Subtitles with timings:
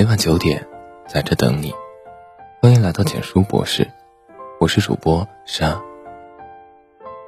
[0.00, 0.66] 每晚九点，
[1.06, 1.74] 在这等你。
[2.62, 3.86] 欢迎来到简书博士，
[4.58, 5.78] 我是主播沙。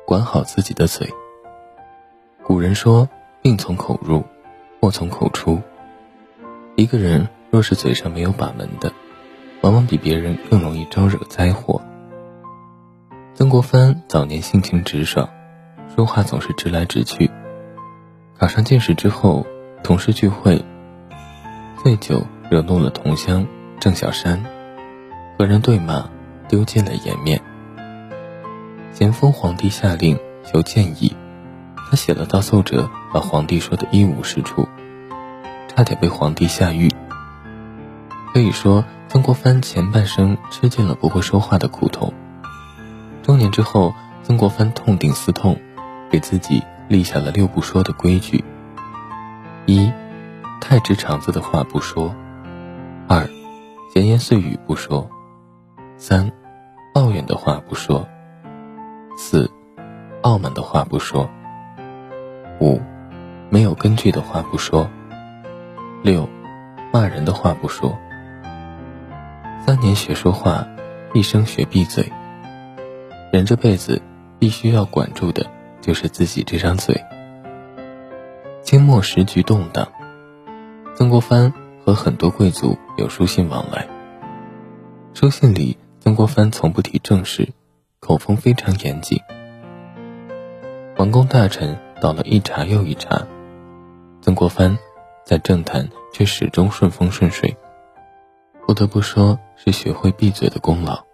[0.07, 1.07] 管好自己的嘴。
[2.43, 3.07] 古人说
[3.43, 4.25] ：“病从口入，
[4.81, 5.61] 祸从口出。”
[6.75, 8.91] 一个人若是嘴上没有把门的，
[9.61, 11.83] 往往比别人更容易招惹灾祸。
[13.35, 15.29] 曾国藩早年性情直爽，
[15.95, 17.31] 说话总是直来直去。
[18.39, 19.47] 考上进士之后，
[19.85, 20.65] 同事聚会，
[21.83, 23.47] 醉酒惹怒了同乡
[23.81, 24.45] 郑小山，
[25.39, 26.05] 和人对骂，
[26.51, 27.41] 丢尽了颜面。
[28.93, 31.17] 咸丰皇帝下令求建议，
[31.89, 34.69] 他写了道奏折，把皇帝说的一无是处，
[35.67, 36.93] 差点被皇帝下狱。
[38.35, 42.13] 可以说，曾国藩前半生吃尽了不会说话的苦头。
[43.23, 45.59] 中年之后，曾国藩痛定思痛，
[46.11, 48.45] 给自己立下了六不说的规矩：
[49.65, 49.91] 一、
[50.61, 52.15] 太直肠子的话不说；
[53.09, 53.29] 二、
[53.93, 55.09] 闲言碎语不说；
[55.97, 56.31] 三、
[56.95, 58.07] 抱怨的话不说；
[59.17, 59.51] 四、
[60.23, 61.29] 傲慢的话不说；
[62.61, 62.81] 五、
[63.51, 64.87] 没有根据的话不说；
[66.03, 66.29] 六、
[66.93, 67.99] 骂人的话不说。
[69.67, 70.67] 三年学说话，
[71.13, 72.11] 一生学闭嘴。
[73.33, 74.01] 人这辈子
[74.39, 75.47] 必须要管住的，
[75.81, 77.01] 就是自己这张嘴。
[78.63, 79.87] 清末时局动荡，
[80.95, 81.53] 曾国藩
[81.85, 83.89] 和很多贵族有书信往来。
[85.15, 87.49] 书信里，曾国藩从不提正事，
[88.01, 89.21] 口风非常严谨。
[90.97, 93.27] 皇宫大臣倒了一茬又一茬，
[94.21, 94.79] 曾国藩
[95.25, 97.57] 在政坛却始终顺风顺水，
[98.67, 101.05] 不得不说是学会闭嘴的功劳。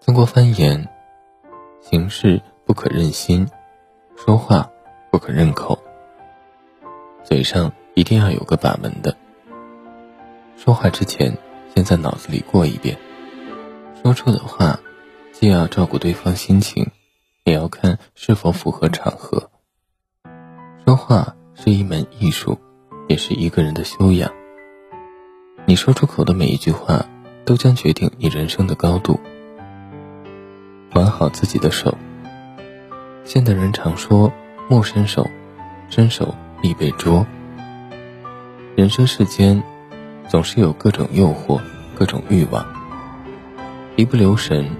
[0.00, 0.88] 曾国藩言
[1.80, 3.48] ：“行事不可任心，
[4.16, 4.68] 说话
[5.12, 5.78] 不可任口。
[7.22, 9.16] 嘴上一定要有个把门的。
[10.58, 11.38] 说话之前，
[11.72, 12.98] 先在脑子里过一遍。
[14.02, 14.80] 说出的话，
[15.30, 16.90] 既要照顾对方心情，
[17.44, 19.50] 也要看是否符合场合。
[20.84, 22.58] 说话是一门艺术，
[23.06, 24.32] 也是一个人的修养。
[25.64, 27.06] 你说出口的每一句话，
[27.44, 29.20] 都将决定你人生的高度。”
[30.92, 31.96] 管好自己的手。
[33.22, 34.32] 现代人常说
[34.68, 35.24] “莫伸手，
[35.88, 37.24] 伸手必被捉”。
[38.74, 39.62] 人生世间，
[40.28, 41.60] 总是有各种诱惑、
[41.94, 42.64] 各种欲望，
[43.96, 44.70] 一不留神，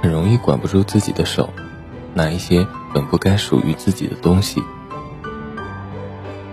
[0.00, 1.50] 很容易管不住自己的手，
[2.14, 4.62] 拿一些本不该属于自己的东西。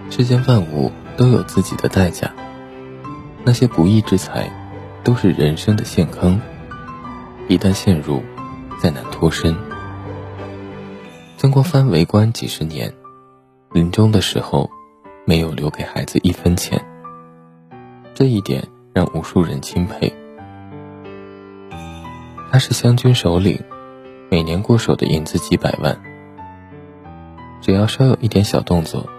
[0.09, 2.33] 世间万物都有自己的代价，
[3.45, 4.51] 那些不义之财，
[5.03, 6.41] 都是人生的陷坑，
[7.47, 8.21] 一旦陷入。
[8.81, 9.55] 再难脱身。
[11.37, 12.91] 曾国藩为官几十年，
[13.71, 14.71] 临终的时候
[15.23, 16.83] 没有留给孩子一分钱，
[18.13, 20.13] 这一点让无数人钦佩。
[22.51, 23.63] 他是湘军首领，
[24.29, 25.97] 每年过手的银子几百万，
[27.61, 29.09] 只要稍有一点小动作，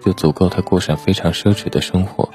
[0.00, 2.28] 就足够他过上非常奢侈的生活。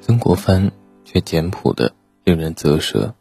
[0.00, 0.72] 曾国藩
[1.04, 1.92] 却简朴的
[2.24, 3.14] 令人啧舌。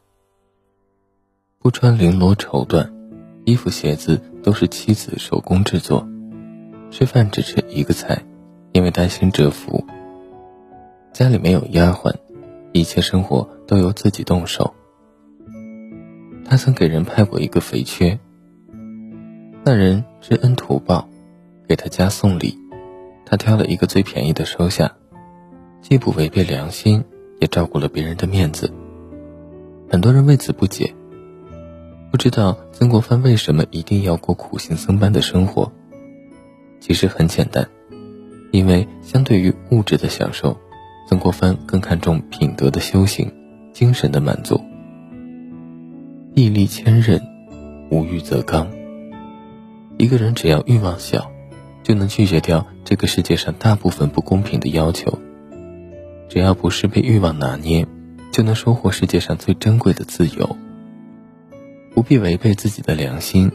[1.60, 2.90] 不穿绫罗绸缎，
[3.46, 6.08] 衣服鞋子都是妻子手工制作，
[6.90, 8.24] 吃饭只吃一个菜，
[8.72, 9.86] 因为担心折服。
[11.22, 12.12] 家里没有丫鬟，
[12.72, 14.74] 一切生活都由自己动手。
[16.44, 18.18] 他曾给人派过一个肥缺，
[19.64, 21.08] 那人知恩图报，
[21.70, 22.58] 给他家送礼，
[23.24, 24.92] 他挑了一个最便宜的收下，
[25.84, 27.04] 既不违背良心，
[27.40, 28.74] 也照顾了别人的面子。
[29.92, 30.92] 很多人为此不解。
[32.10, 35.72] 不知道曾国藩为什么一定要过苦行僧般的生活？
[36.80, 37.70] 其实很简单，
[38.50, 40.58] 因为相对于物质的享受，
[41.08, 43.32] 曾国藩更看重品德的修行、
[43.74, 44.62] 精神的满足。
[46.34, 47.22] 毅力坚韧，
[47.90, 48.72] 无欲则刚。
[49.98, 51.30] 一个人只要欲望小，
[51.84, 55.20] 就能拒绝掉这个世界上大部分不公平的要求；
[56.30, 57.86] 只要不是被欲望拿捏，
[58.32, 60.56] 就能收获世界上最珍贵的自由。
[61.94, 63.52] 不必违背自己的良心，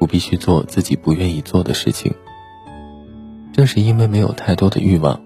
[0.00, 2.12] 不必去做自己不愿意做的事情。
[3.52, 5.20] 正是因为没有太多的欲望，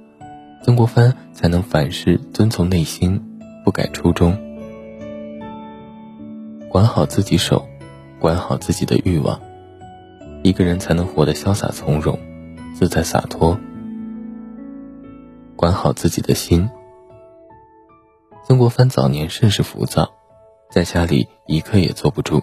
[0.62, 3.20] 曾国藩才能凡事遵从内心，
[3.64, 4.36] 不改初衷。
[6.68, 7.66] 管好自己手，
[8.18, 9.40] 管好自己的欲望，
[10.42, 12.18] 一个人才能活得潇洒从容、
[12.74, 13.58] 自在洒脱。
[15.56, 16.68] 管好自己的心。
[18.44, 20.10] 曾国藩早年甚是浮躁。
[20.70, 22.40] 在家里一刻也坐不住，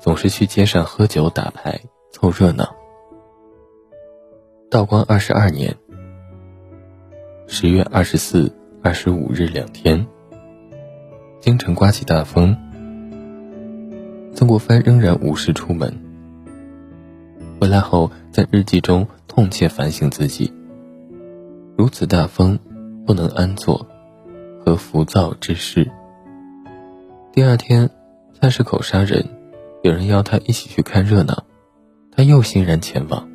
[0.00, 1.78] 总是去街上喝酒打牌
[2.10, 2.74] 凑热闹。
[4.70, 5.76] 道光二十二年
[7.54, 8.50] 十月二十四
[8.82, 10.06] 二十五日两天，
[11.38, 12.56] 京城刮起大风，
[14.34, 15.94] 曾国藩仍然无事出门。
[17.60, 20.50] 回来后，在日记中痛切反省自己：
[21.76, 22.58] 如此大风，
[23.06, 23.86] 不能安坐，
[24.64, 25.90] 何浮躁之事？
[27.34, 27.90] 第二天，
[28.40, 29.28] 菜市口杀人，
[29.82, 31.44] 有人邀他一起去看热闹，
[32.16, 33.28] 他又欣然前往。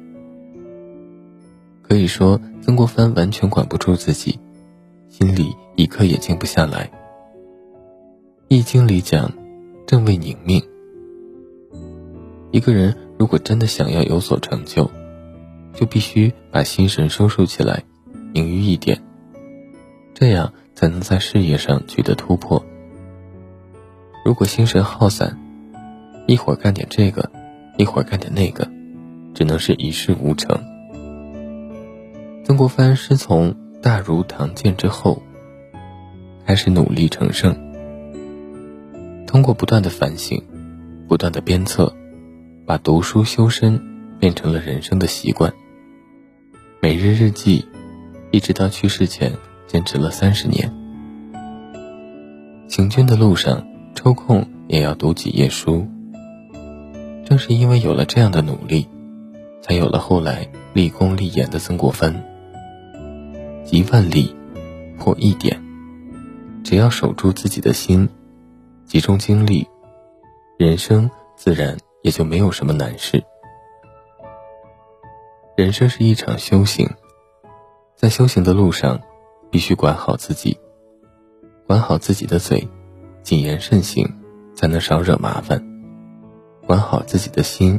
[1.88, 4.38] 可以说，曾国藩完全管不住自己，
[5.08, 6.86] 心里一刻也静不下来。
[8.50, 9.32] 《易经》里讲
[9.88, 10.62] ：“正位宁命。”
[12.52, 14.92] 一个人如果真的想要有所成就，
[15.74, 17.84] 就必须把心神收束起来，
[18.34, 19.02] 凝于一点，
[20.14, 22.62] 这样才能在事业上取得突破。
[24.26, 25.40] 如果心神耗散，
[26.28, 27.32] 一会儿干点这个，
[27.78, 28.70] 一会儿干点那个，
[29.34, 30.62] 只能是一事无成。
[32.48, 35.22] 曾国藩师从大儒唐建之后，
[36.46, 37.54] 开始努力成圣。
[39.28, 40.42] 通过不断的反省，
[41.10, 41.94] 不断的鞭策，
[42.66, 43.78] 把读书修身
[44.18, 45.54] 变成了人生的习惯。
[46.80, 47.68] 每日日记，
[48.32, 49.34] 一直到去世前
[49.68, 50.74] 坚持了三十年。
[52.70, 55.86] 行军的路上，抽空也要读几页书。
[57.26, 58.88] 正是因为有了这样的努力，
[59.62, 62.24] 才有了后来立功立言的曾国藩。
[63.68, 64.34] 集万力，
[64.98, 65.62] 破一点。
[66.64, 68.08] 只要守住自己的心，
[68.86, 69.68] 集中精力，
[70.58, 73.22] 人生自然也就没有什么难事。
[75.58, 76.90] 人生是一场修行，
[77.98, 79.02] 在修行的路上，
[79.52, 80.58] 必须管好自己，
[81.68, 82.66] 管好自己的嘴，
[83.22, 84.10] 谨言慎行，
[84.56, 85.60] 才能少惹麻烦；
[86.66, 87.78] 管好自己的心，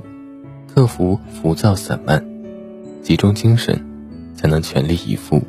[0.66, 2.22] 克服浮躁散漫，
[3.02, 3.82] 集中精神，
[4.36, 5.40] 才能全力以赴。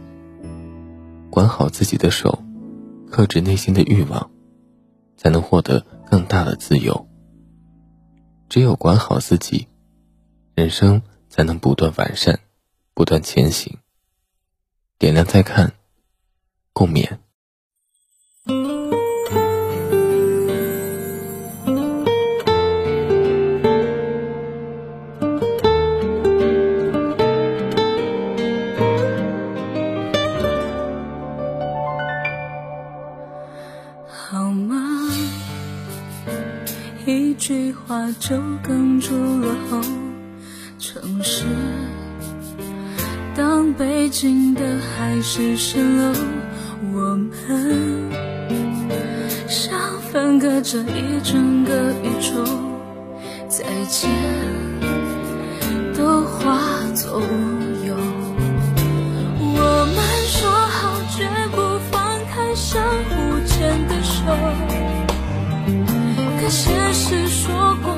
[1.39, 2.43] 管好自己的手，
[3.09, 4.29] 克制内心的欲望，
[5.15, 7.07] 才能获得更大的自由。
[8.49, 9.65] 只有管好自己，
[10.53, 12.41] 人生才能不断完善，
[12.93, 13.77] 不断前行。
[14.97, 15.71] 点亮再看，
[16.73, 17.19] 共勉。
[43.39, 46.13] 当北京的海市蜃楼，
[46.91, 48.11] 我们
[49.47, 49.79] 像
[50.11, 51.71] 分隔着一整个
[52.03, 52.43] 宇宙，
[53.47, 54.11] 再见
[55.95, 56.59] 都化
[56.93, 57.23] 作乌
[57.87, 57.95] 有。
[59.39, 59.97] 我们
[60.27, 63.15] 说好绝不放开相互
[63.47, 64.19] 牵的手。
[66.41, 67.88] 可现实说光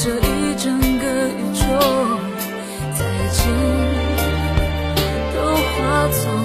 [0.00, 1.62] 这一整个宇宙
[2.94, 3.42] 再见
[5.34, 6.37] 都化作